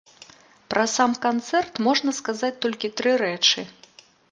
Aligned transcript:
Пра 0.73 0.85
сам 0.93 1.11
канцэрт 1.25 1.73
можна 1.89 2.11
сказаць 2.21 2.51
толькі 2.67 2.93
тры 3.03 3.15
рэчы. 3.27 3.69